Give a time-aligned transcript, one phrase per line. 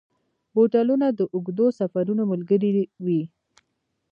[0.53, 2.69] بوټونه د اوږدو سفرونو ملګري
[3.05, 3.21] وي.